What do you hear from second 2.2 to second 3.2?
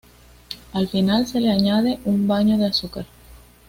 baño de azúcar.